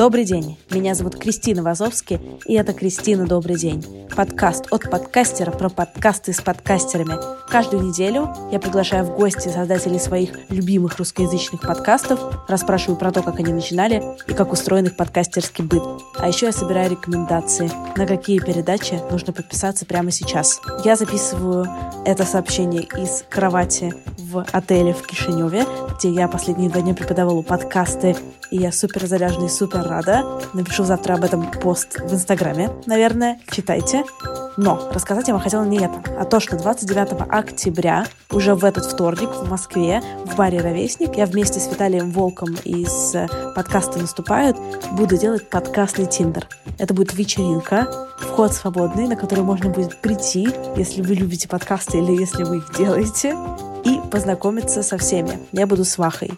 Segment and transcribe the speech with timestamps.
[0.00, 4.08] Добрый день, меня зовут Кристина Вазовски, и это «Кристина, добрый день».
[4.16, 7.16] Подкаст от подкастера про подкасты с подкастерами.
[7.50, 12.18] Каждую неделю я приглашаю в гости создателей своих любимых русскоязычных подкастов,
[12.48, 15.82] расспрашиваю про то, как они начинали и как устроен их подкастерский быт.
[16.22, 20.60] А еще я собираю рекомендации, на какие передачи нужно подписаться прямо сейчас.
[20.84, 21.66] Я записываю
[22.04, 25.64] это сообщение из кровати в отеле в Кишиневе,
[25.96, 28.16] где я последние два дня преподавала подкасты,
[28.50, 30.40] и я супер заряжена и супер рада.
[30.52, 33.40] Напишу завтра об этом пост в Инстаграме, наверное.
[33.50, 34.04] Читайте.
[34.56, 38.84] Но рассказать я вам хотела не это, а то, что 29 октября, уже в этот
[38.84, 43.14] вторник в Москве, в баре «Ровесник», я вместе с Виталием Волком из
[43.54, 44.56] подкаста «Наступают»
[44.92, 46.48] буду делать подкастный Тиндер.
[46.78, 47.88] Это будет вечеринка,
[48.18, 52.74] вход свободный, на который можно будет прийти, если вы любите подкасты или если вы их
[52.76, 53.34] делаете,
[53.84, 55.38] и познакомиться со всеми.
[55.52, 56.32] Я буду с Вахой.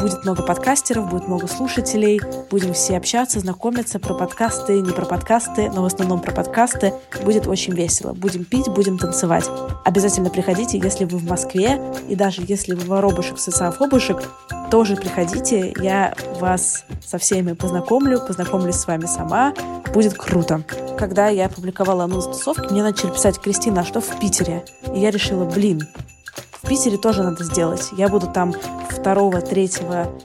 [0.00, 5.70] Будет много подкастеров, будет много слушателей, будем все общаться, знакомиться про подкасты, не про подкасты,
[5.70, 6.94] но в основном про подкасты.
[7.22, 8.14] Будет очень весело.
[8.14, 9.44] Будем пить, будем танцевать.
[9.84, 14.22] Обязательно приходите, если вы в Москве, и даже если вы воробушек, социофобушек,
[14.70, 19.52] тоже приходите, я вас со всеми познакомлю, познакомлюсь с вами сама,
[19.92, 20.62] будет круто.
[20.98, 24.64] Когда я опубликовала анонс тусовки, мне начали писать, Кристина, а что в Питере?
[24.94, 25.82] И я решила, блин,
[26.62, 27.90] в Питере тоже надо сделать.
[27.92, 28.54] Я буду там
[29.02, 29.70] 2, 3,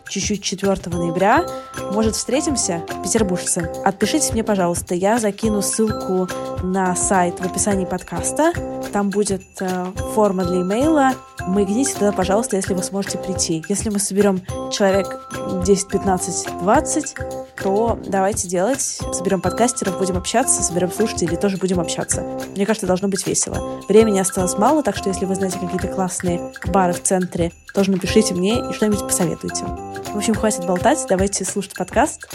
[0.10, 1.46] чуть-чуть 4 ноября.
[1.92, 3.72] Может, встретимся, петербуржцы?
[3.84, 4.96] Отпишитесь мне, пожалуйста.
[4.96, 6.28] Я закину ссылку
[6.62, 8.52] на сайт в описании подкаста.
[8.92, 11.14] Там будет э, форма для имейла.
[11.48, 13.64] Маякните туда, пожалуйста, если вы сможете прийти.
[13.70, 15.30] Если мы соберем человек
[15.64, 17.16] 10, 15, 20,
[17.62, 18.82] то давайте делать.
[18.82, 22.24] Соберем подкастеров, будем общаться, соберем слушателей, тоже будем общаться.
[22.56, 23.82] Мне кажется, должно быть весело.
[23.88, 26.25] Времени осталось мало, так что если вы знаете какие-то классные
[26.68, 29.64] бары в центре, тоже напишите мне и что-нибудь посоветуйте.
[29.64, 32.28] В общем, хватит болтать, давайте слушать подкаст.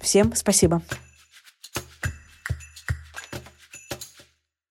[0.00, 0.82] Всем спасибо.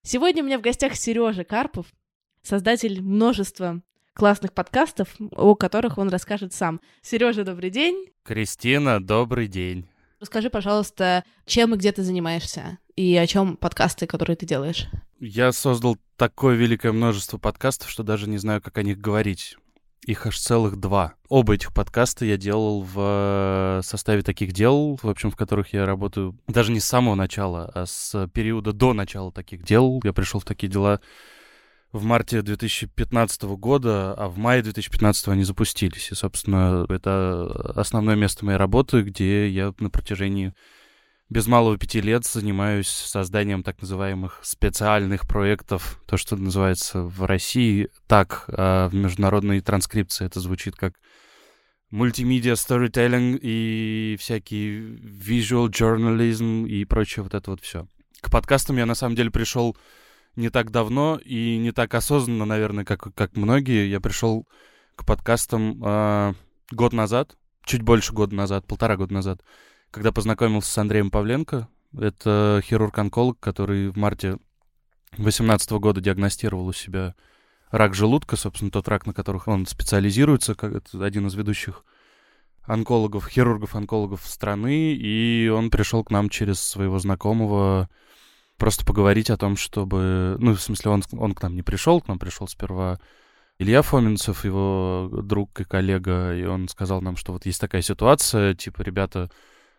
[0.02, 1.86] Сегодня у меня в гостях Сережа Карпов,
[2.42, 3.80] создатель множества
[4.14, 6.80] классных подкастов, о которых он расскажет сам.
[7.00, 8.10] Сережа, добрый день.
[8.24, 9.88] Кристина, добрый день.
[10.20, 14.86] Расскажи, пожалуйста, чем и где ты занимаешься, и о чем подкасты, которые ты делаешь.
[15.24, 19.56] Я создал такое великое множество подкастов, что даже не знаю, как о них говорить.
[20.04, 21.14] Их аж целых два.
[21.28, 25.86] Оба этих подкаста я делал в э, составе таких дел, в общем, в которых я
[25.86, 30.00] работаю даже не с самого начала, а с периода до начала таких дел.
[30.02, 31.00] Я пришел в такие дела
[31.92, 36.10] в марте 2015 года, а в мае 2015 они запустились.
[36.10, 40.52] И, собственно, это основное место моей работы, где я на протяжении
[41.32, 47.88] без малого пяти лет занимаюсь созданием так называемых специальных проектов, то, что называется в России
[48.06, 50.94] так, а в международной транскрипции это звучит как
[51.90, 57.86] мультимедиа storytelling и всякий visual journalism и прочее вот это вот все.
[58.20, 59.76] К подкастам я на самом деле пришел
[60.36, 63.88] не так давно и не так осознанно, наверное, как, как многие.
[63.88, 64.46] Я пришел
[64.96, 66.34] к подкастам э,
[66.70, 69.42] год назад, чуть больше года назад, полтора года назад,
[69.92, 71.68] когда познакомился с Андреем Павленко.
[71.96, 74.38] Это хирург-онколог, который в марте
[75.12, 77.14] 2018 года диагностировал у себя
[77.70, 81.84] рак желудка, собственно, тот рак, на которых он специализируется, как это один из ведущих
[82.62, 87.90] онкологов, хирургов-онкологов страны, и он пришел к нам через своего знакомого
[88.56, 90.36] просто поговорить о том, чтобы...
[90.38, 92.98] Ну, в смысле, он, он к нам не пришел, к нам пришел сперва
[93.58, 98.54] Илья Фоминцев, его друг и коллега, и он сказал нам, что вот есть такая ситуация,
[98.54, 99.30] типа, ребята,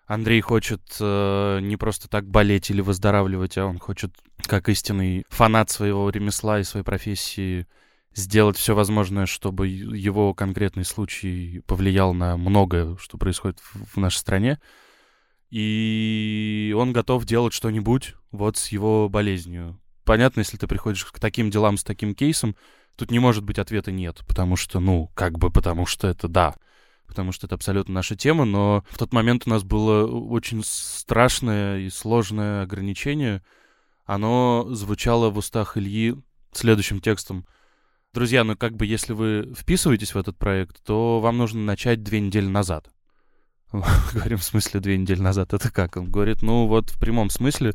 [0.06, 5.70] Андрей хочет э, не просто так болеть или выздоравливать, а он хочет, как истинный фанат
[5.70, 7.68] своего ремесла и своей профессии,
[8.14, 14.60] сделать все возможное, чтобы его конкретный случай повлиял на многое, что происходит в, нашей стране
[15.54, 19.80] и он готов делать что-нибудь вот с его болезнью.
[20.04, 22.56] Понятно, если ты приходишь к таким делам с таким кейсом,
[22.96, 26.56] тут не может быть ответа нет, потому что, ну, как бы потому что это да,
[27.14, 31.82] потому что это абсолютно наша тема, но в тот момент у нас было очень страшное
[31.82, 33.44] и сложное ограничение.
[34.04, 36.16] Оно звучало в устах Ильи
[36.54, 37.46] следующим текстом.
[38.16, 42.20] Друзья, ну как бы если вы вписываетесь в этот проект, то вам нужно начать две
[42.20, 42.90] недели назад.
[43.72, 45.54] Говорим, в смысле, две недели назад.
[45.54, 45.96] Это как?
[45.98, 47.74] Он говорит, ну вот в прямом смысле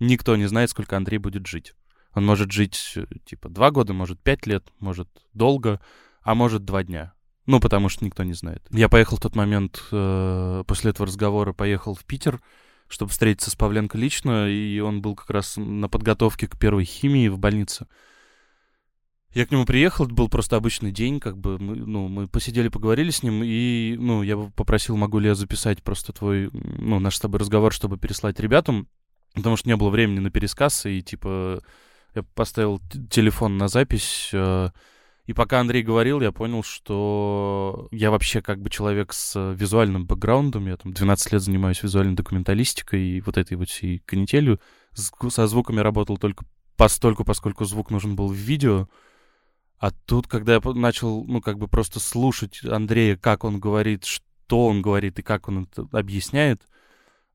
[0.00, 1.74] никто не знает, сколько Андрей будет жить.
[2.14, 5.78] Он может жить, э, типа, два года, может, пять лет, может, долго,
[6.22, 7.12] а может, два дня.
[7.48, 8.62] Ну, потому что никто не знает.
[8.70, 12.42] Я поехал в тот момент, э, после этого разговора, поехал в Питер,
[12.88, 17.28] чтобы встретиться с Павленко лично, и он был как раз на подготовке к первой химии
[17.28, 17.86] в больнице.
[19.32, 22.68] Я к нему приехал, это был просто обычный день, как бы, мы, ну, мы посидели,
[22.68, 27.16] поговорили с ним, и, ну, я попросил, могу ли я записать просто твой, ну, наш
[27.16, 28.88] с тобой разговор, чтобы переслать ребятам,
[29.32, 31.62] потому что не было времени на пересказ, и, типа,
[32.14, 34.68] я поставил телефон на запись, э,
[35.28, 40.68] и пока Андрей говорил, я понял, что я вообще как бы человек с визуальным бэкграундом,
[40.68, 44.58] я там 12 лет занимаюсь визуальной документалистикой и вот этой вот всей канителью,
[44.94, 46.46] со звуками работал только
[46.78, 48.88] постольку, поскольку звук нужен был в видео,
[49.78, 54.64] а тут, когда я начал, ну, как бы просто слушать Андрея, как он говорит, что
[54.64, 56.62] он говорит и как он это объясняет,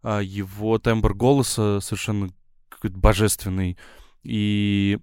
[0.02, 2.30] а, его тембр голоса совершенно
[2.70, 3.78] какой-то божественный.
[4.24, 4.98] И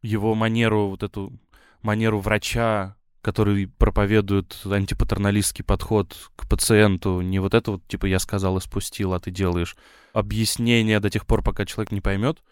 [0.00, 1.38] его манеру, вот эту
[1.82, 8.56] манеру врача, который проповедует антипатерналистский подход к пациенту, не вот это вот, типа, я сказал
[8.56, 9.76] и спустил, а ты делаешь,
[10.12, 12.42] объяснение до тех пор, пока человек не поймет,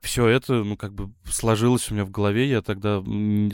[0.00, 2.48] все это, ну, как бы сложилось у меня в голове.
[2.48, 3.02] Я тогда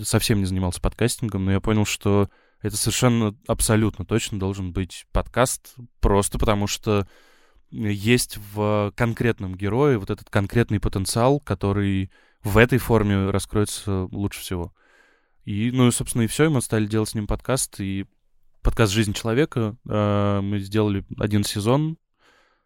[0.02, 2.28] совсем не занимался подкастингом, но я понял, что
[2.60, 7.08] это совершенно абсолютно точно должен быть подкаст, просто потому что
[7.70, 12.10] есть в конкретном герое вот этот конкретный потенциал, который
[12.43, 14.75] в этой форме раскроется лучше всего.
[15.44, 18.06] И, ну, и, собственно, и все, и мы стали делать с ним подкаст, и
[18.62, 19.76] подкаст «Жизнь человека».
[19.88, 21.96] Э, мы сделали один сезон,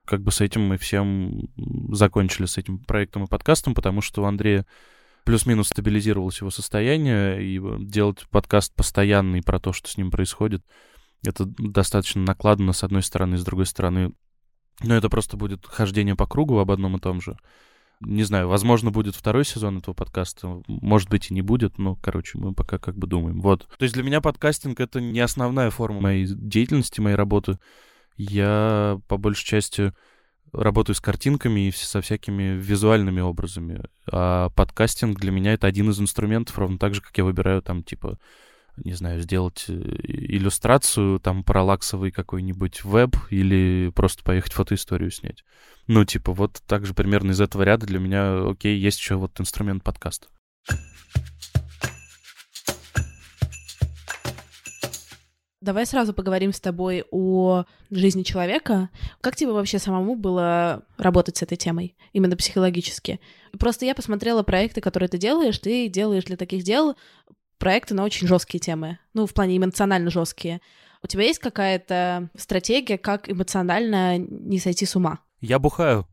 [0.04, 1.48] как бы с этим мы всем
[1.90, 4.66] закончили, с этим проектом и подкастом, потому что у Андрея
[5.24, 10.62] плюс-минус стабилизировалось его состояние, и делать подкаст постоянный про то, что с ним происходит,
[11.24, 14.12] это достаточно накладно, с одной стороны, с другой стороны,
[14.82, 17.36] но это просто будет хождение по кругу об одном и том же.
[18.00, 22.38] Не знаю, возможно, будет второй сезон этого подкаста, может быть, и не будет, но, короче,
[22.38, 23.40] мы пока как бы думаем.
[23.40, 23.66] Вот.
[23.78, 27.58] То есть для меня подкастинг— это не основная форма моей деятельности, моей работы,
[28.16, 29.92] я по большей части
[30.52, 33.84] работаю с картинками и со всякими визуальными образами.
[34.10, 37.82] А подкастинг для меня это один из инструментов, ровно так же, как я выбираю там,
[37.82, 38.18] типа,
[38.84, 45.44] не знаю, сделать э, иллюстрацию, там, параллаксовый какой-нибудь веб или просто поехать фотоисторию снять.
[45.86, 49.40] Ну, типа, вот так же примерно из этого ряда для меня, окей, есть еще вот
[49.40, 50.28] инструмент подкаста.
[55.66, 58.88] Давай сразу поговорим с тобой о жизни человека.
[59.20, 63.18] Как тебе вообще самому было работать с этой темой, именно психологически?
[63.58, 66.94] Просто я посмотрела проекты, которые ты делаешь, ты делаешь для таких дел
[67.58, 70.60] проекты на очень жесткие темы, ну, в плане эмоционально жесткие.
[71.02, 75.20] У тебя есть какая-то стратегия, как эмоционально не сойти с ума?
[75.40, 76.06] Я бухаю.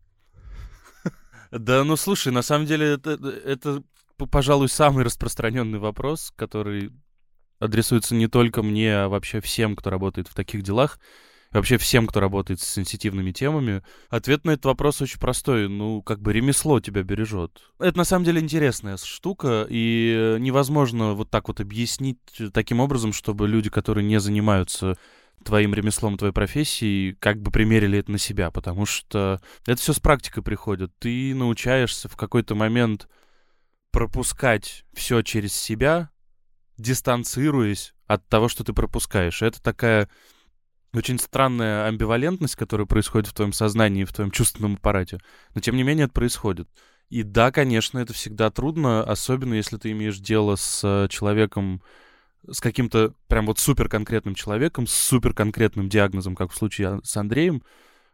[1.52, 3.84] Да, ну слушай, на самом деле это, это,
[4.18, 6.92] пожалуй, самый распространенный вопрос, который
[7.60, 11.00] адресуется не только мне, а вообще всем, кто работает в таких делах,
[11.54, 13.84] вообще всем, кто работает с сенситивными темами.
[14.10, 15.70] Ответ на этот вопрос очень простой.
[15.70, 17.62] Ну, как бы ремесло тебя бережет.
[17.80, 22.20] Это на самом деле интересная штука, и невозможно вот так вот объяснить
[22.54, 24.98] таким образом, чтобы люди, которые не занимаются
[25.44, 30.00] твоим ремеслом, твоей профессией, как бы примерили это на себя, потому что это все с
[30.00, 30.92] практикой приходит.
[31.00, 33.10] Ты научаешься в какой-то момент
[33.92, 36.10] пропускать все через себя,
[36.78, 39.42] дистанцируясь от того, что ты пропускаешь.
[39.42, 40.10] Это такая
[41.00, 45.20] очень странная амбивалентность, которая происходит в твоем сознании, в твоем чувственном аппарате.
[45.56, 46.70] Но тем не менее это происходит.
[47.10, 51.82] И да, конечно, это всегда трудно, особенно если ты имеешь дело с э, человеком,
[52.50, 57.16] с каким-то прям вот супер конкретным человеком, с супер конкретным диагнозом, как в случае с
[57.18, 57.64] Андреем,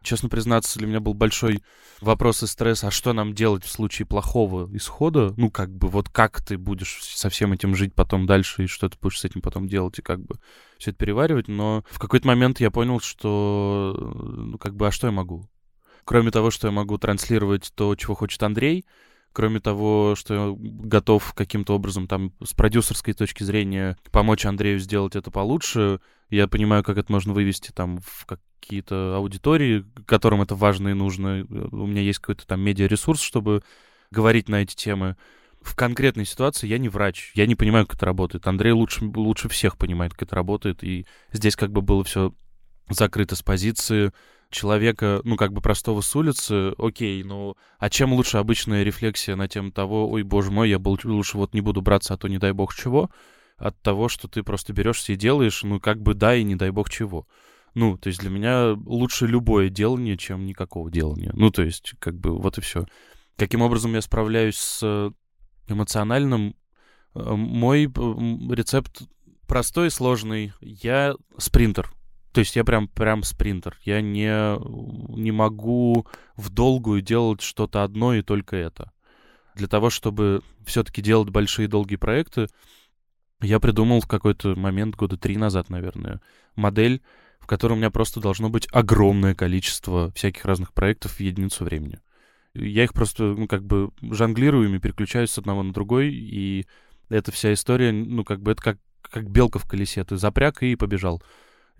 [0.02, 1.62] Честно признаться, для меня был большой
[2.00, 5.34] вопрос и стресс, а что нам делать в случае плохого исхода?
[5.36, 8.88] Ну, как бы, вот как ты будешь со всем этим жить потом дальше, и что
[8.88, 10.36] ты будешь с этим потом делать, и как бы
[10.78, 11.48] все это переваривать.
[11.48, 15.50] Но в какой-то момент я понял, что, ну, как бы, а что я могу?
[16.04, 18.86] Кроме того, что я могу транслировать то, чего хочет Андрей,
[19.32, 25.30] кроме того, что готов каким-то образом там с продюсерской точки зрения помочь Андрею сделать это
[25.30, 30.94] получше, я понимаю, как это можно вывести там в какие-то аудитории, которым это важно и
[30.94, 31.46] нужно.
[31.48, 33.62] У меня есть какой-то там медиаресурс, чтобы
[34.10, 35.16] говорить на эти темы.
[35.60, 38.46] В конкретной ситуации я не врач, я не понимаю, как это работает.
[38.46, 42.32] Андрей лучше, лучше всех понимает, как это работает, и здесь как бы было все
[42.88, 44.12] закрыто с позиции
[44.50, 49.48] человека, ну, как бы простого с улицы, окей, ну, а чем лучше обычная рефлексия на
[49.48, 52.38] тему того, ой, боже мой, я был, лучше вот не буду браться, а то не
[52.38, 53.10] дай бог чего,
[53.56, 56.70] от того, что ты просто берешься и делаешь, ну, как бы да и не дай
[56.70, 57.26] бог чего.
[57.74, 61.30] Ну, то есть для меня лучше любое делание, чем никакого делания.
[61.34, 62.86] Ну, то есть, как бы, вот и все.
[63.36, 65.12] Каким образом я справляюсь с
[65.68, 66.56] эмоциональным?
[67.14, 69.02] Э, мой рецепт
[69.46, 70.52] простой и сложный.
[70.60, 71.92] Я спринтер.
[72.32, 73.76] То есть я прям, прям спринтер.
[73.82, 74.58] Я не,
[75.20, 76.06] не могу
[76.36, 78.92] в долгую делать что-то одно и только это.
[79.56, 82.46] Для того, чтобы все-таки делать большие долгие проекты,
[83.40, 86.20] я придумал в какой-то момент, года три назад, наверное,
[86.54, 87.02] модель,
[87.40, 92.00] в которой у меня просто должно быть огромное количество всяких разных проектов в единицу времени.
[92.54, 96.66] Я их просто, ну, как бы жонглирую ими, переключаюсь с одного на другой, и
[97.08, 100.04] эта вся история, ну, как бы это как, как белка в колесе.
[100.04, 101.22] Ты запряг и побежал.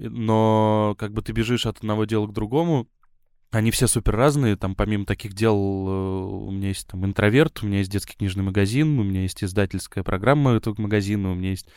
[0.09, 2.89] Но как бы ты бежишь от одного дела к другому,
[3.51, 4.57] они все супер разные.
[4.57, 5.91] Там помимо таких дел э,
[6.47, 10.05] у меня есть там интроверт, у меня есть детский книжный магазин, у меня есть издательская
[10.05, 11.69] программа этого магазина, у меня есть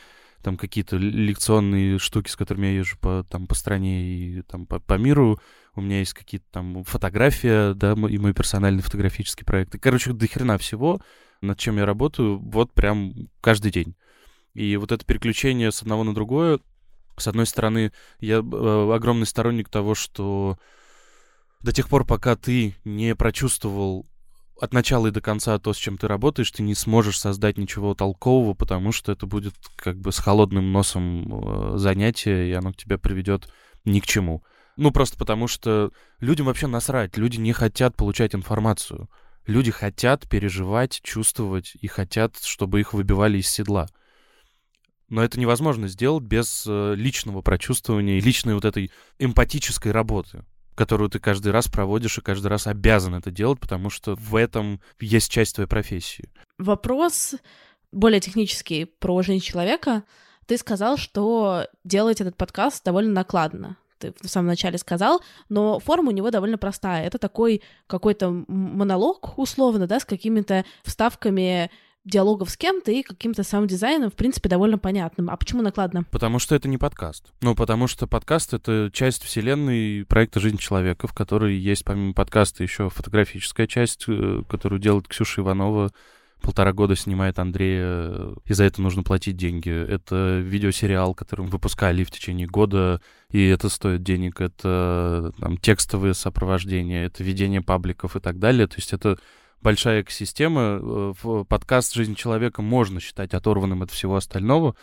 [0.41, 4.79] там какие-то лекционные штуки, с которыми я езжу по, там, по стране и там, по,
[4.79, 5.39] по миру.
[5.73, 9.79] У меня есть какие-то там фотографии, да, и мой персональный фотографический проект.
[9.79, 11.01] Короче, до хрена всего,
[11.41, 13.95] над чем я работаю, вот прям каждый день.
[14.53, 16.59] И вот это переключение с одного на другое,
[17.17, 20.57] с одной стороны, я э, огромный сторонник того, что
[21.61, 24.05] до тех пор, пока ты не прочувствовал
[24.59, 27.95] от начала и до конца то, с чем ты работаешь, ты не сможешь создать ничего
[27.95, 32.77] толкового, потому что это будет как бы с холодным носом э, занятие, и оно к
[32.77, 33.49] тебе приведет
[33.85, 34.43] ни к чему.
[34.75, 39.09] Ну, просто потому что людям вообще насрать, люди не хотят получать информацию.
[39.45, 43.87] Люди хотят переживать, чувствовать и хотят, чтобы их выбивали из седла.
[45.13, 48.89] Но это невозможно сделать без э, личного прочувствования и личной вот этой
[49.19, 50.43] эмпатической работы
[50.75, 54.81] которую ты каждый раз проводишь и каждый раз обязан это делать, потому что в этом
[54.99, 56.31] есть часть твоей профессии.
[56.57, 57.35] Вопрос
[57.91, 60.01] более технический про жизнь человека.
[60.47, 63.77] Ты сказал, что делать этот подкаст довольно накладно.
[63.99, 67.05] Ты в самом начале сказал, но форма у него довольно простая.
[67.05, 71.69] Это такой какой-то монолог, условно, да, с какими-то вставками
[72.05, 75.29] диалогов с кем-то и каким-то саунд-дизайном, в принципе, довольно понятным.
[75.29, 76.03] А почему накладно?
[76.11, 77.31] Потому что это не подкаст.
[77.41, 82.63] Ну, потому что подкаст— это часть вселенной проекта «Жизнь человека», в которой есть, помимо подкаста,
[82.63, 85.91] еще фотографическая часть, э, которую делает Ксюша Иванова,
[86.41, 89.71] полтора года снимает Андрея, и за это нужно платить деньги.
[89.71, 94.41] Это видеосериал, который мы выпускали в течение года, и это стоит денег.
[94.41, 98.67] Это там, текстовые сопровождения, это ведение пабликов и так далее.
[98.67, 99.17] То есть это
[99.63, 100.79] большая экосистема.
[100.81, 104.75] Э, подкаст «Жизнь человека» можно считать оторванным от всего остального,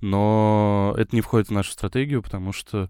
[0.00, 2.88] но это не входит в нашу стратегию, потому что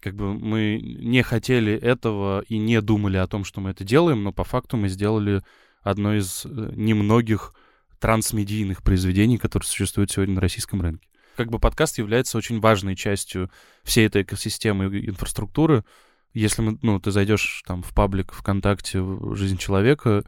[0.00, 4.22] как бы мы не хотели этого и не думали о том, что мы это делаем,
[4.22, 5.42] но по факту мы сделали
[5.82, 7.54] одно из э, немногих
[8.00, 11.06] трансмедийных произведений, которые существуют сегодня на российском рынке.
[11.36, 13.50] Как бы подкаст является очень важной частью
[13.84, 15.84] всей этой экосистемы инфраструктуры.
[16.34, 19.04] Если мы, ну, ты зайдешь там в паблик ВКонтакте
[19.34, 20.24] «Жизнь человека»,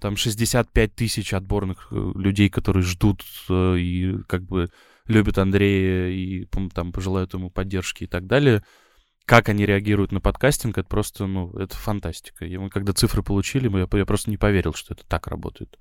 [0.00, 4.68] там 65 тысяч отборных э, людей, которые ждут э, и как бы
[5.06, 8.64] любят Андрея и там пожелают ему поддержки и так далее.
[9.24, 12.44] Как они реагируют на подкастинг, это просто, ну, это фантастика.
[12.44, 15.78] И мы когда цифры получили, мы, я просто не поверил, что это так работает.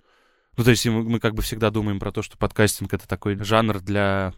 [0.57, 3.37] Ну, то есть мы, мы как бы всегда думаем про то, что подкастинг— это такой
[3.37, 4.33] жанр для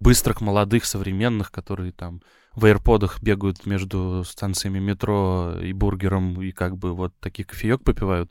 [0.00, 2.20] быстрых, молодых, современных, которые там
[2.54, 8.30] в аирподах бегают между станциями метро и бургером и как бы вот таких кофеек попивают.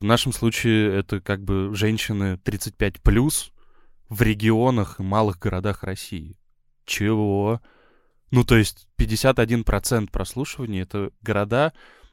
[0.00, 3.52] В нашем случае это как бы женщины 35 плюс
[4.08, 6.36] в регионах и малых городах России.
[6.84, 7.60] Чего?
[8.30, 11.72] Ну, то есть 51% прослушивания— это города,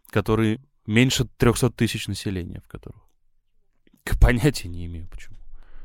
[0.10, 3.02] которые меньше 300 тысяч населения, в которых.
[4.22, 5.38] Понятия не имею, почему.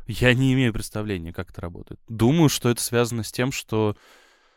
[0.06, 2.00] Я не имею представления, как это работает.
[2.08, 3.96] Думаю, что это связано с тем, что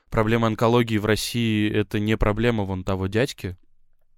[0.10, 3.58] проблема онкологии в России— это не проблема вон того дядьки,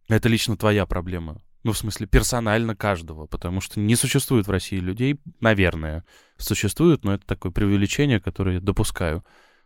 [0.09, 1.41] это лично твоя проблема.
[1.63, 6.03] Ну, в смысле, персонально каждого, потому что не существует в России людей, наверное,
[6.37, 9.23] существует, но это такое преувеличение, которое я допускаю.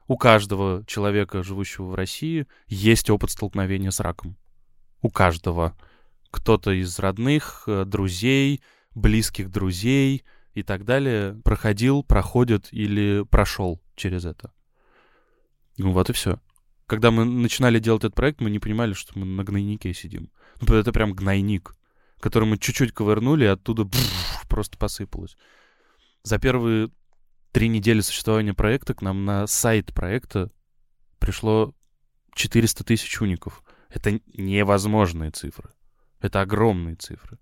[0.07, 4.35] У каждого человека, живущего в России, есть опыт столкновения с раком.
[5.01, 5.77] У каждого.
[6.31, 8.61] Кто-то из родных, э, друзей,
[8.93, 14.51] близких друзей и так далее проходил, проходит или прошел через это.
[15.77, 16.39] Ну вот и все.
[16.87, 20.29] Когда мы начинали делать этот проект, мы не понимали, что мы на гнойнике сидим.
[20.61, 21.75] Ну, это прям гнойник
[22.19, 25.37] который мы чуть-чуть ковырнули, и оттуда бфф, просто посыпалось.
[26.23, 26.89] За первые
[27.51, 30.51] три недели существования проекта к нам на сайт проекта
[31.19, 31.73] пришло
[32.33, 33.63] 400 тысяч уников.
[33.89, 35.69] Это невозможные цифры.
[36.19, 37.39] Это огромные цифры.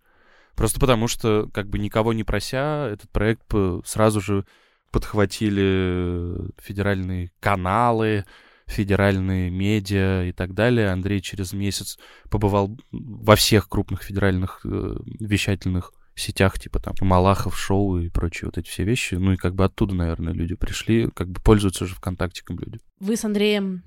[0.56, 3.44] Просто потому что, как бы никого не прося, этот проект
[3.86, 4.46] сразу же
[4.92, 8.26] подхватили федеральные каналы,
[8.68, 10.90] федеральные медиа и так далее.
[10.90, 11.98] Андрей через месяц
[12.30, 18.58] побывал во всех крупных федеральных э, вещательных сетях, типа там Малахов, шоу и прочие вот
[18.58, 19.16] эти все вещи.
[19.16, 22.80] Ну и как бы оттуда, наверное, люди пришли, как бы пользуются же ВКонтактиком люди.
[23.00, 23.84] Вы с Андреем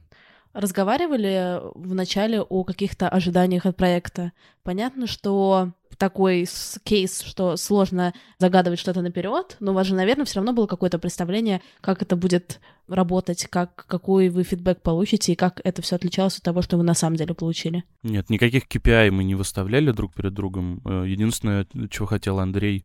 [0.56, 4.32] разговаривали в начале о каких-то ожиданиях от проекта.
[4.62, 6.46] Понятно, что такой
[6.84, 10.98] кейс, что сложно загадывать что-то наперед, но у вас же, наверное, все равно было какое-то
[10.98, 16.38] представление, как это будет работать, как, какой вы фидбэк получите и как это все отличалось
[16.38, 17.84] от того, что вы на самом деле получили.
[18.02, 20.80] Нет, никаких KPI мы не выставляли друг перед другом.
[20.84, 22.84] Э, единственное, чего хотел Андрей,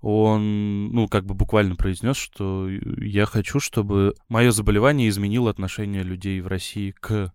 [0.00, 6.40] он, ну, как бы буквально произнес, что я хочу, чтобы мое заболевание изменило отношение людей
[6.40, 7.32] в России к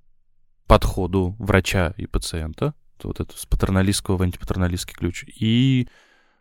[0.66, 5.88] подходу врача и пациента, вот это с патерналистского в антипатерналистский ключ, и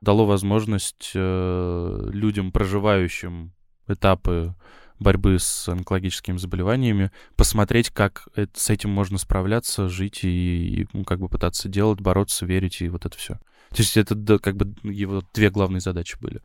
[0.00, 3.52] дало возможность э, людям, проживающим
[3.86, 4.54] этапы
[4.98, 11.04] борьбы с онкологическими заболеваниями, посмотреть, как это, с этим можно справляться, жить и, и ну,
[11.04, 13.38] как бы пытаться делать, бороться, верить и вот это все.
[13.74, 16.40] То есть это как бы его две главные задачи были.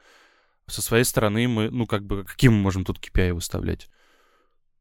[0.65, 3.88] Со своей стороны мы, ну как бы, каким мы можем тут KPI выставлять?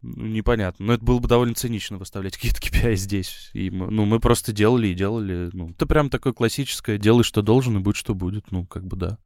[0.00, 0.86] Ну, непонятно.
[0.86, 3.50] Но это было бы довольно цинично выставлять какие-то KPI здесь.
[3.52, 5.50] И мы, ну, мы просто делали и делали.
[5.52, 8.50] Ну, это прям такое классическое «делай, что должен, и будь, что будет».
[8.50, 9.18] Ну, как бы да.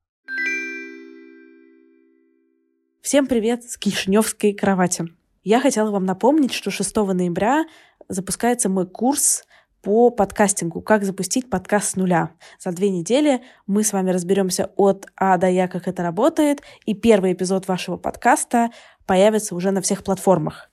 [3.02, 5.04] Всем привет с Кишиневской кровати.
[5.44, 7.66] Я хотела вам напомнить, что 6 ноября
[8.08, 9.44] запускается мой курс
[9.82, 12.30] по подкастингу, как запустить подкаст с нуля.
[12.58, 16.94] За две недели мы с вами разберемся от А до Я, как это работает, и
[16.94, 18.70] первый эпизод вашего подкаста
[19.06, 20.70] появится уже на всех платформах.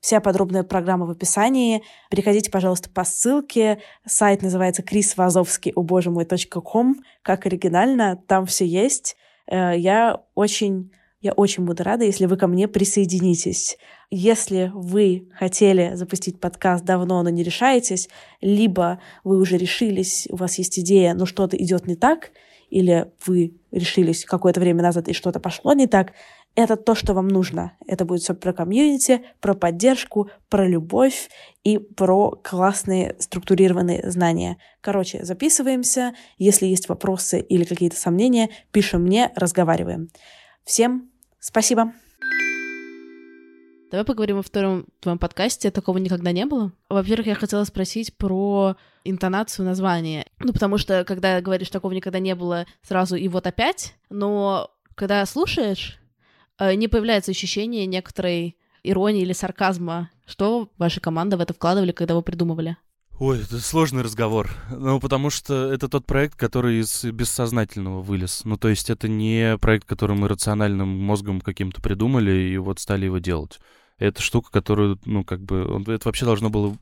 [0.00, 1.82] Вся подробная программа в описании.
[2.10, 3.80] Переходите, пожалуйста, по ссылке.
[4.06, 6.96] Сайт называется chrisvazovsky, о боже мой, .com.
[7.22, 9.16] Как оригинально, там все есть.
[9.46, 13.76] Э, я очень я очень буду рада, если вы ко мне присоединитесь.
[14.10, 18.08] Если вы хотели запустить подкаст давно, но не решаетесь,
[18.40, 22.30] либо вы уже решились, у вас есть идея, но что-то идет не так,
[22.70, 26.12] или вы решились какое-то время назад и что-то пошло не так,
[26.54, 27.76] это то, что вам нужно.
[27.86, 31.28] Это будет все про комьюнити, про поддержку, про любовь
[31.62, 34.56] и про классные структурированные знания.
[34.80, 36.14] Короче, записываемся.
[36.38, 40.08] Если есть вопросы или какие-то сомнения, пишем мне, разговариваем.
[40.64, 41.09] Всем
[41.40, 41.92] Спасибо.
[43.90, 45.70] Давай поговорим о втором твоем подкасте.
[45.70, 46.72] Такого никогда не было.
[46.88, 50.26] Во-первых, я хотела спросить про интонацию названия.
[50.38, 53.94] Ну, потому что, когда говоришь, такого никогда не было, сразу и вот опять.
[54.10, 55.98] Но когда слушаешь,
[56.58, 60.10] э, не появляется ощущение некоторой иронии или сарказма.
[60.26, 62.76] Что ваша команда в это вкладывали, когда вы придумывали?
[63.20, 64.48] Ой, это сложный разговор.
[64.70, 68.46] Ну, потому что это тот проект, который из бессознательного вылез.
[68.46, 73.04] Ну, то есть это не проект, который мы рациональным мозгом каким-то придумали и вот стали
[73.04, 73.60] его делать.
[73.98, 75.84] Это штука, которую, ну, как бы...
[75.88, 76.78] Это вообще должно было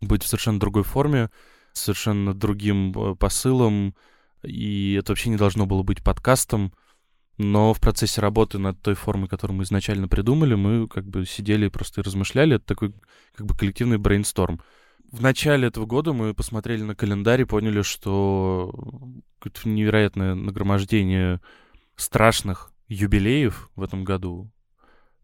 [0.00, 1.28] быть в совершенно другой форме,
[1.74, 3.94] совершенно другим э, посылом,
[4.42, 6.72] и это вообще не должно было быть подкастом.
[7.36, 11.66] Но в процессе работы над той формой, которую мы изначально придумали, мы как бы сидели
[11.66, 12.56] и просто размышляли.
[12.56, 12.94] Это такой
[13.34, 14.62] как бы коллективный брейнсторм
[15.12, 18.74] в начале этого года мы посмотрели на календарь и поняли, что
[19.64, 21.40] невероятное нагромождение
[21.96, 24.50] страшных юбилеев в этом году.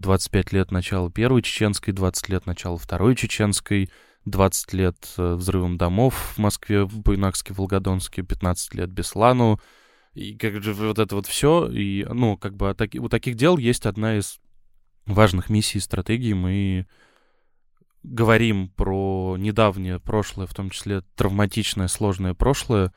[0.01, 3.88] 25 лет начала Первой Чеченской, 20 лет начала Второй Чеченской,
[4.27, 9.59] 20 лет э, взрывом домов в Москве, в Буйнакске, Волгодонске, 15 лет Беслану.
[10.12, 11.66] И как же вот это вот все.
[11.66, 14.38] И, ну, как бы у таких дел есть одна из
[15.07, 16.35] важных миссий и стратегий.
[16.35, 16.87] Мы
[18.03, 22.93] говорим про недавнее прошлое, в том числе травматичное, сложное прошлое,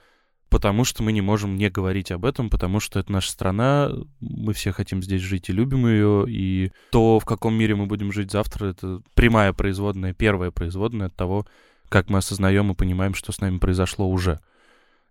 [0.49, 4.53] потому что мы не можем не говорить об этом, потому что это наша страна, мы
[4.53, 8.31] все хотим здесь жить и любим ее, и то, в каком мире мы будем жить
[8.31, 11.45] завтра, это прямая производная, первая производная от того,
[11.89, 14.39] как мы осознаем и понимаем, что с нами произошло уже.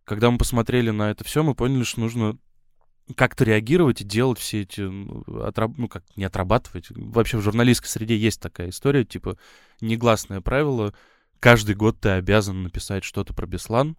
[0.05, 2.37] Когда мы посмотрели на это все, мы поняли, что нужно
[3.17, 4.83] как-то реагировать и делать все эти,
[5.43, 5.73] отраб...
[5.77, 6.87] ну как, не отрабатывать.
[6.91, 9.39] Вообще в журналистской среде есть такая история, типа
[9.81, 10.95] негласное правило,
[11.39, 13.97] каждый год ты обязан написать что-то про Беслан,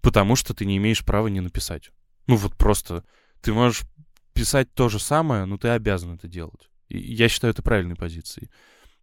[0.00, 1.90] потому что ты не имеешь права не написать.
[2.26, 3.04] Ну вот просто
[3.42, 3.82] ты можешь
[4.32, 6.70] писать то же самое, но ты обязан это делать.
[6.88, 8.50] И я считаю это правильной позицией.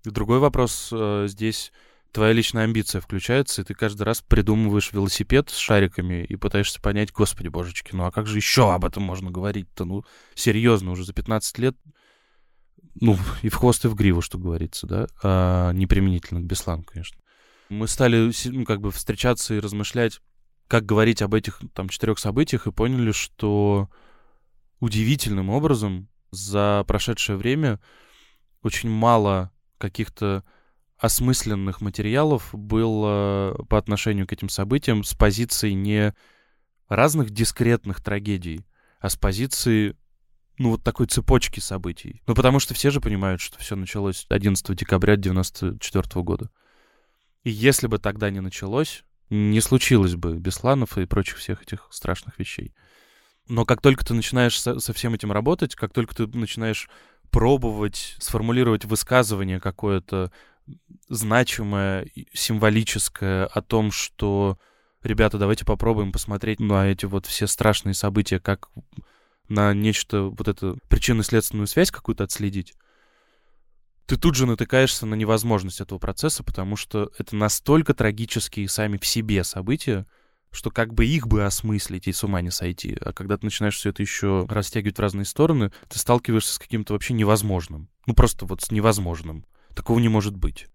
[0.03, 1.71] Другой вопрос э, здесь
[2.17, 7.12] твоя личная амбиция включается, и ты каждый раз придумываешь велосипед с шариками и пытаешься понять,
[7.12, 9.86] господи, божечки, ну а как же еще об этом можно говорить-то?
[9.86, 10.03] Ну,
[10.34, 11.77] серьезно, уже за 15 лет,
[12.99, 16.82] ну, и в хвост, и в гриву, что говорится, да, а, не применительно к Беслану,
[16.82, 17.19] конечно.
[17.69, 20.19] Мы стали, ну, как бы встречаться и размышлять,
[20.67, 23.91] как говорить об этих, там, четырех событиях, и поняли, что
[24.80, 27.80] удивительным образом за прошедшее время
[28.63, 30.43] очень мало каких-то
[30.97, 36.13] осмысленных материалов было по отношению к этим событиям с позиции не
[36.89, 38.65] разных дискретных трагедий,
[38.99, 39.95] а с позиции,
[40.57, 42.21] ну, вот такой цепочки событий.
[42.25, 46.49] Ну, потому что все же понимают, что все началось 11 декабря 1994 года.
[47.43, 52.39] И если бы тогда не началось, не случилось бы Бесланов и прочих всех этих страшных
[52.39, 52.73] вещей.
[53.47, 56.89] Но как только ты начинаешь со, со всем этим работать, как только ты начинаешь
[57.29, 60.31] пробовать сформулировать высказывание какое-то
[61.10, 64.58] значимое, символическое о том, что,
[65.03, 68.69] ребята, давайте попробуем посмотреть на эти вот все страшные события, как
[69.49, 72.73] на нечто, вот эту причинно-следственную связь какую-то отследить,
[74.08, 79.06] ты тут же натыкаешься на невозможность этого процесса, потому что это настолько трагические сами в
[79.06, 80.06] себе события,
[80.49, 82.97] что как бы их бы осмыслить и с ума не сойти.
[83.01, 86.93] А когда ты начинаешь все это еще растягивать в разные стороны, ты сталкиваешься с каким-то
[86.93, 87.89] вообще невозможным.
[88.06, 89.45] Ну просто вот с невозможным.
[89.78, 90.66] Такого не может быть.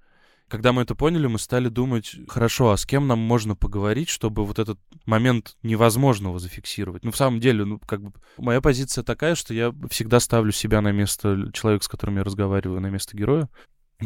[0.46, 4.44] Когда мы это поняли, мы стали думать, хорошо, а с кем нам можно поговорить, чтобы
[4.44, 7.04] вот этот момент невозможного зафиксировать?
[7.04, 10.80] Ну, в самом деле, ну, как бы, моя позиция такая, что я всегда ставлю себя
[10.82, 13.48] на место человека, с которым я разговариваю, на место героя.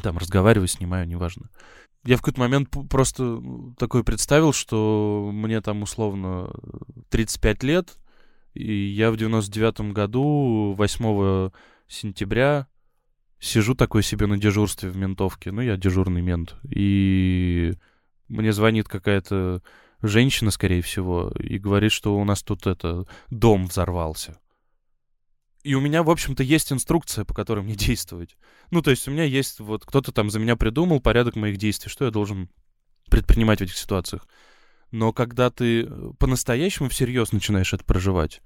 [0.03, 1.51] Там разговариваю, снимаю, неважно.
[2.07, 3.43] Я в какой-то момент просто
[3.79, 6.51] такой представил, что мне там условно
[7.11, 7.99] 35 лет,
[8.55, 11.51] и я в 99-м году, 8
[11.87, 12.69] сентября,
[13.47, 17.75] сижу такой себе на дежурстве в ментовке, ну, я дежурный мент, и
[18.29, 19.63] мне звонит какая-то
[20.03, 24.39] женщина, скорее всего, и говорит, что у нас тут это, дом взорвался.
[25.63, 28.37] И у меня, в общем-то, есть инструкция, по которой мне действовать.
[28.71, 31.91] Ну, то есть у меня есть вот кто-то там за меня придумал порядок моих действий,
[31.91, 32.51] что я должен
[33.11, 34.27] предпринимать в этих ситуациях.
[34.91, 35.87] Но когда ты
[36.19, 38.43] по-настоящему всерьез начинаешь это проживать,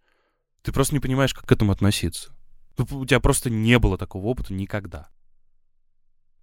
[0.63, 2.33] ты просто не понимаешь, как к этому относиться.
[2.85, 5.09] У тебя просто не было такого опыта никогда.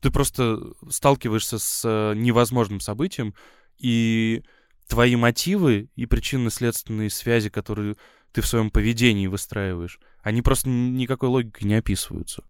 [0.01, 3.33] Ты просто сталкиваешься с э, невозможным событием,
[3.77, 4.43] и
[4.87, 7.95] твои мотивы и причинно-следственные связи, которые
[8.31, 12.43] ты в своем поведении выстраиваешь, они просто никакой логикой не описываются.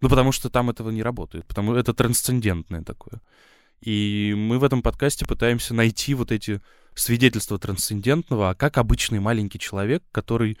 [0.00, 3.20] Ну, потому что там этого не работает, потому это трансцендентное такое.
[3.80, 6.60] И мы в этом подкасте пытаемся найти вот эти
[6.94, 10.58] свидетельства трансцендентного, а как обычный маленький человек, который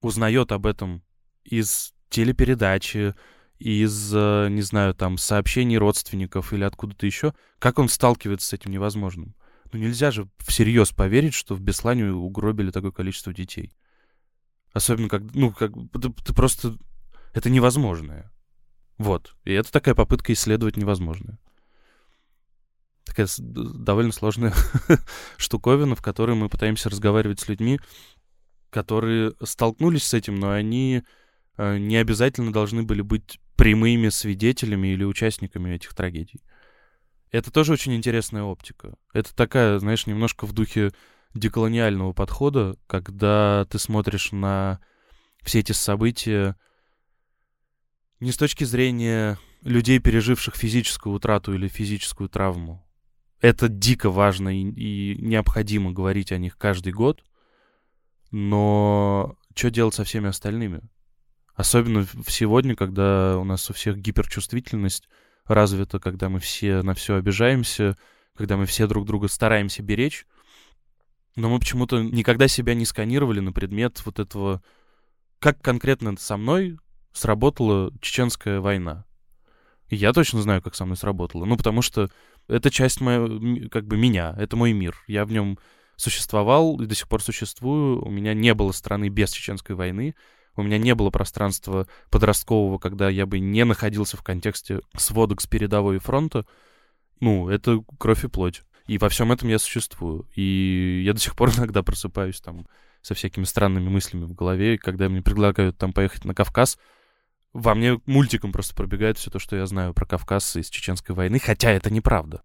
[0.00, 1.02] узнает об этом
[1.44, 3.14] из телепередачи,
[3.58, 8.70] из, э, не знаю, там, сообщений родственников или откуда-то еще, как он сталкивается с этим
[8.70, 9.34] невозможным.
[9.72, 13.72] Ну нельзя же всерьез поверить, что в Беслане угробили такое количество детей.
[14.72, 16.76] Особенно как, ну, как, ты, ты просто...
[17.34, 18.30] Это невозможное.
[18.98, 19.34] Вот.
[19.44, 21.38] И это такая попытка исследовать невозможное.
[23.04, 24.54] Такая довольно сложная
[25.36, 27.80] штуковина, в которой мы пытаемся разговаривать с людьми,
[28.70, 31.02] которые столкнулись с этим, но они
[31.58, 36.42] не обязательно должны были быть прямыми свидетелями или участниками этих трагедий.
[37.30, 38.94] Это тоже очень интересная оптика.
[39.12, 40.92] Это такая, знаешь, немножко в духе
[41.34, 44.80] деколониального подхода, когда ты смотришь на
[45.42, 46.56] все эти события
[48.20, 52.86] не с точки зрения людей, переживших физическую утрату или физическую травму.
[53.40, 57.24] Это дико важно и, и необходимо говорить о них каждый год,
[58.30, 60.82] но что делать со всеми остальными?
[61.54, 65.08] Особенно сегодня, когда у нас у всех гиперчувствительность
[65.44, 67.96] развита, когда мы все на все обижаемся,
[68.36, 70.26] когда мы все друг друга стараемся беречь.
[71.36, 74.62] Но мы почему-то никогда себя не сканировали на предмет вот этого,
[75.38, 76.78] как конкретно со мной
[77.12, 79.04] сработала чеченская война.
[79.88, 81.44] И я точно знаю, как со мной сработала.
[81.44, 82.10] Ну, потому что
[82.48, 84.96] это часть моего, как бы меня, это мой мир.
[85.06, 85.58] Я в нем
[85.96, 88.02] существовал и до сих пор существую.
[88.02, 90.14] У меня не было страны без чеченской войны.
[90.56, 95.46] У меня не было пространства подросткового, когда я бы не находился в контексте сводок с
[95.46, 96.46] передовой фронта.
[97.20, 98.62] Ну, это кровь и плоть.
[98.86, 100.28] И во всем этом я существую.
[100.34, 102.66] И я до сих пор иногда просыпаюсь там
[103.00, 106.78] со всякими странными мыслями в голове, когда мне предлагают там поехать на Кавказ,
[107.52, 111.38] во мне мультиком просто пробегает все то, что я знаю про Кавказ из Чеченской войны,
[111.38, 112.42] хотя это неправда.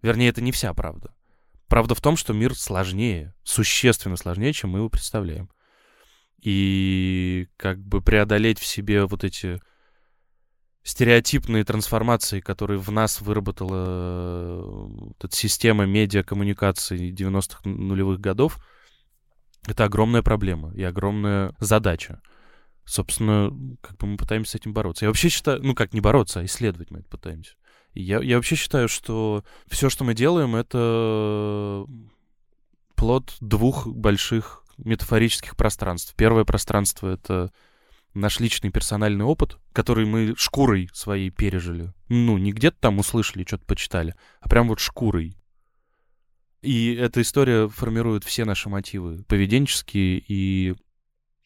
[0.00, 1.14] Вернее, это не вся правда.
[1.66, 5.50] Правда в том, что мир сложнее, существенно сложнее, чем мы его представляем
[6.42, 9.60] и как бы преодолеть в себе вот эти
[10.82, 18.58] стереотипные трансформации, которые в нас выработала э, вот эта система медиакоммуникации 90-х нулевых годов,
[19.68, 22.20] это огромная проблема и огромная задача.
[22.84, 25.04] Собственно, как бы мы пытаемся с этим бороться.
[25.04, 27.54] Я вообще считаю, ну как не бороться, а исследовать мы это пытаемся.
[27.94, 31.86] Я, я вообще считаю, что все, что мы делаем, это
[32.96, 36.14] плод двух больших метафорических пространств.
[36.16, 37.52] Первое пространство— это
[38.14, 41.92] наш личный персональный опыт, который мы шкурой своей пережили.
[42.08, 45.36] Ну, не где-то там услышали, что-то почитали, а прям вот шкурой.
[46.60, 50.74] И эта история формирует все наши мотивы, поведенческие и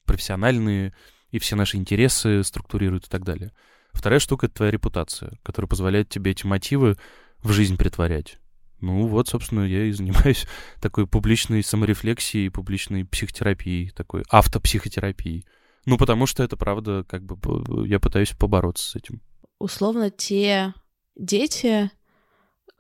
[0.05, 0.95] профессиональные,
[1.31, 3.53] и все наши интересы структурирует и так далее.
[3.93, 6.97] Вторая штука— это твоя репутация, которая позволяет тебе эти мотивы
[7.39, 8.39] в жизнь притворять.
[8.81, 10.47] Ну вот, собственно, я и занимаюсь
[10.81, 15.45] такой публичной саморефлексией, публичной психотерапией, такой автопсихотерапией.
[15.87, 19.21] Ну, потому что это правда, как бы я пытаюсь побороться с этим.
[19.59, 20.75] Условно, те
[21.15, 21.91] дети,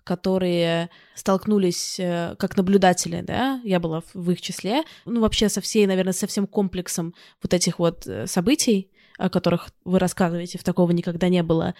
[0.04, 5.86] которые столкнулись э, как наблюдатели, да, я была в их числе, ну, вообще со всей,
[5.86, 10.90] наверное, со всем комплексом вот этих вот э, событий, о которых вы рассказываете, в такого
[10.92, 11.74] никогда не было,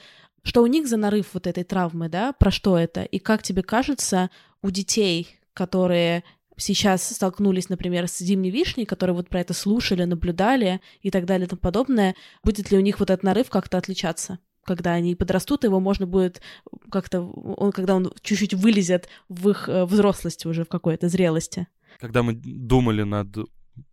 [0.47, 3.63] что у них за нарыв вот этой травмы, да, про что это, и как тебе
[3.63, 4.31] кажется,
[4.63, 6.23] у детей, которые
[6.57, 11.47] сейчас столкнулись, например, с зимней вишней, которые вот про это слушали, наблюдали и так далее
[11.47, 14.39] и тому подобное, будет ли у них вот этот нарыв как-то отличаться?
[14.65, 16.43] когда они подрастут, его можно будет
[16.91, 21.69] как-то, он, когда он чуть-чуть вылезет в их э, взрослости уже, в какой-то зрелости.
[22.01, 23.29] Когда мы думали над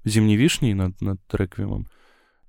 [0.04, 1.88] «Зимней вишней», над, над реквиемом,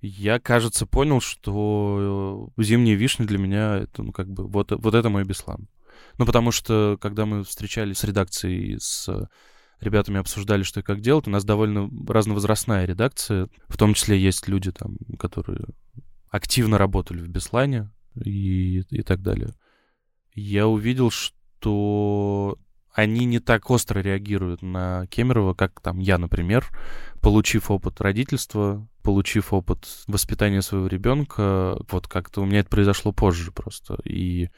[0.06, 5.08] я, кажется, понял, что «Зимние вишни» для меня это, ну, как бы, вот, вот это
[5.08, 5.68] мой Беслан.
[6.18, 9.08] Ну, потому что, когда мы встречались с редакцией, с
[9.80, 14.48] ребятами обсуждали, что и как делать, у нас довольно разновозрастная редакция, в том числе есть
[14.48, 15.66] люди там, которые
[16.28, 17.90] активно работали в Беслане,
[18.22, 19.54] и, и так далее.
[20.34, 22.58] Я увидел, что
[22.94, 26.66] они не так остро реагируют на Кемерова, как там я, например,
[27.20, 33.50] получив опыт родительства, получив опыт воспитания своего ребенка, вот как-то у меня это произошло позже
[33.50, 33.98] просто.
[34.04, 34.48] И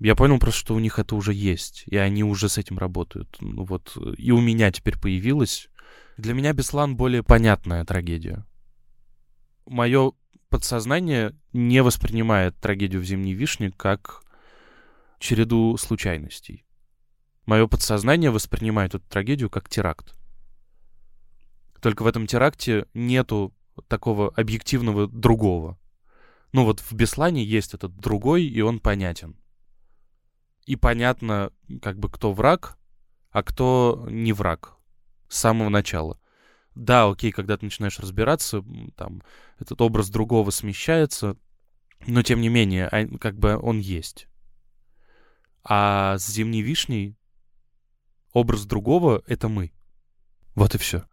[0.00, 3.36] я понял просто, что у них это уже есть, и они уже с этим работают.
[3.40, 5.68] Ну вот, и у меня теперь появилось.
[6.16, 8.44] Для меня Беслан более понятная трагедия.
[9.66, 10.12] Мое
[10.48, 14.22] подсознание не воспринимает трагедию в «Зимней вишне» как
[15.20, 16.64] череду случайностей.
[17.48, 20.14] Мое подсознание воспринимает эту трагедию как теракт.
[21.80, 23.54] Только в этом теракте нету
[23.88, 25.78] такого объективного другого.
[26.52, 29.34] Ну вот в Беслане есть этот другой, и он понятен.
[30.66, 32.76] И понятно, как бы кто враг,
[33.30, 34.76] а кто не враг
[35.30, 36.20] с самого начала
[36.74, 39.22] да, окей, когда ты начинаешь разбираться, там,
[39.58, 41.36] этот образ другого смещается,
[42.06, 44.28] но тем не менее, а, как бы он есть.
[45.64, 47.17] А с зимней вишней
[48.32, 49.72] образ другого— это мы.
[50.54, 51.04] Вот и все.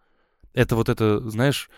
[0.53, 1.69] Это вот это, знаешь,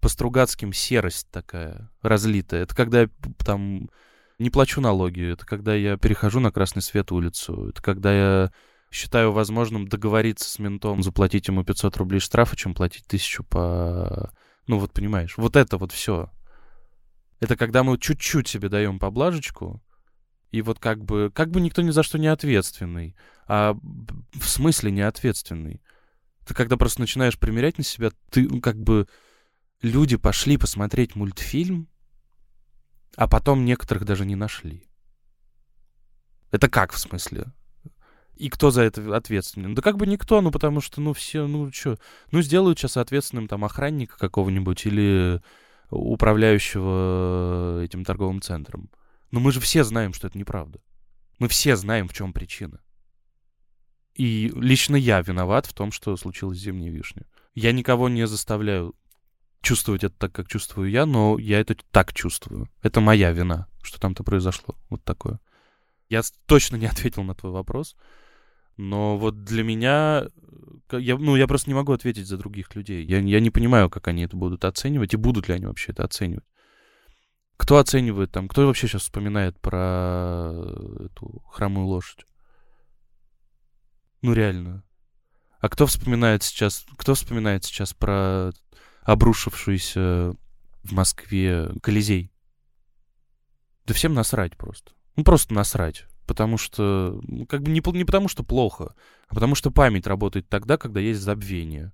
[0.00, 2.62] по Стругацким серость такая разлитая.
[2.62, 3.10] Это когда я
[3.44, 3.90] там
[4.38, 8.52] не плачу налоги, это когда я перехожу на красный свет улицу, это когда я
[8.90, 14.32] считаю возможным договориться с ментом, заплатить ему 500 рублей штрафа, чем платить тысячу по...
[14.66, 16.30] Ну вот понимаешь, вот это вот все.
[17.38, 19.82] Это когда мы чуть-чуть себе даем поблажечку,
[20.50, 23.76] и вот как бы, как бы никто ни за что не ответственный, а
[24.32, 25.80] в смысле не ответственный.
[26.46, 29.06] Ты когда просто начинаешь примерять на себя, ты ну, как бы...
[29.82, 31.88] Люди пошли посмотреть мультфильм,
[33.16, 34.86] а потом некоторых даже не нашли.
[36.50, 37.46] Это как в смысле?
[38.34, 39.74] И кто за это ответственен?
[39.74, 41.98] Да как бы никто, ну потому что, ну все, ну что,
[42.30, 45.40] ну сделают сейчас ответственным там охранника какого-нибудь или
[45.88, 48.90] управляющего этим торговым центром.
[49.30, 50.80] Но мы же все знаем, что это неправда.
[51.38, 52.80] Мы все знаем, в чем причина.
[54.14, 57.26] И лично я виноват в том, что случилось с зимней вишней.
[57.54, 58.94] Я никого не заставляю
[59.62, 62.68] чувствовать это так, как чувствую я, но я это так чувствую.
[62.82, 64.76] Это моя вина, что там-то произошло.
[64.88, 65.40] Вот такое.
[66.08, 67.96] Я точно не ответил на твой вопрос.
[68.76, 70.26] Но вот для меня,
[70.90, 73.04] я, ну, я просто не могу ответить за других людей.
[73.04, 76.04] Я, я не понимаю, как они это будут оценивать, и будут ли они вообще это
[76.04, 76.44] оценивать.
[77.70, 80.50] Кто оценивает там, кто вообще сейчас вспоминает про
[81.04, 82.26] эту хромую лошадь?
[84.22, 84.82] Ну, реально.
[85.60, 88.50] А кто вспоминает сейчас, кто вспоминает сейчас про
[89.02, 90.32] обрушившийся
[90.82, 92.32] в Москве Колизей?
[93.86, 94.90] Да всем насрать просто.
[95.14, 96.06] Ну, просто насрать.
[96.26, 98.96] Потому что, как бы не, не потому что плохо,
[99.28, 101.92] а потому что память работает тогда, когда есть забвение.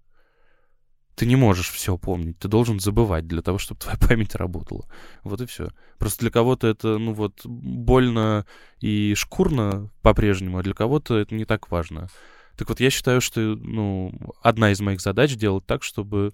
[1.16, 4.86] Ты не можешь все помнить, ты должен забывать для того, чтобы твоя память работала.
[5.24, 5.70] Вот и все.
[5.98, 8.46] Просто для кого-то это, ну вот, больно
[8.80, 12.08] и шкурно по-прежнему, а для кого-то это не так важно.
[12.56, 16.32] Так вот, я считаю, что, ну, одна из моих задач делать так, чтобы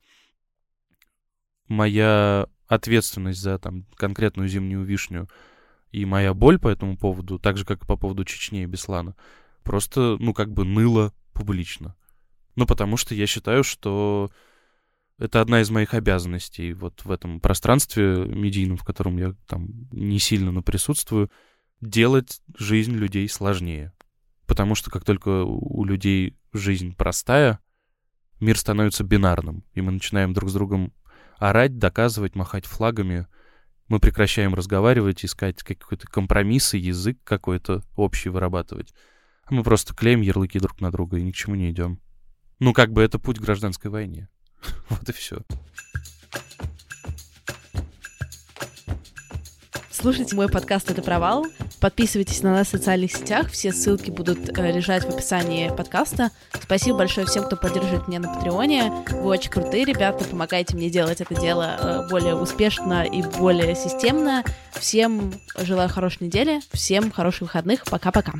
[1.68, 5.28] моя ответственность за там конкретную зимнюю вишню
[5.92, 9.14] и моя боль по этому поводу, так же, как и по поводу Чечни и Беслана,
[9.62, 11.94] просто, ну, как бы ныла публично.
[12.56, 14.30] Ну, потому что я считаю, что
[15.22, 20.18] это одна из моих обязанностей вот в этом пространстве медийном, в котором я там не
[20.18, 21.30] сильно присутствую,
[21.80, 23.92] делать жизнь людей сложнее.
[24.46, 27.60] Потому что как только у людей жизнь простая,
[28.40, 30.92] мир становится бинарным, и мы начинаем друг с другом
[31.38, 33.26] орать, доказывать, махать флагами—
[33.92, 38.94] мы прекращаем разговаривать, искать какой-то компромисс, язык какой-то общий вырабатывать.
[39.50, 42.00] Мы просто клеим ярлыки друг на друга и ни к чему не идем.
[42.58, 44.30] Ну, как бы это путь к гражданской войне.
[44.88, 45.38] Вот и все.
[50.02, 51.46] Слушайте мой подкаст «Это провал».
[51.80, 53.50] Подписывайтесь на нас в социальных сетях.
[53.50, 56.30] Все ссылки будут э, лежать в описании подкаста.
[56.60, 58.90] Спасибо большое всем, кто поддерживает меня на Патреоне.
[59.10, 60.24] Вы очень крутые ребята.
[60.24, 64.42] Помогаете мне делать это дело э, более успешно и более системно.
[64.72, 66.60] Всем желаю хорошей недели.
[66.72, 67.84] Всем хороших выходных.
[67.84, 68.32] Пока-пока.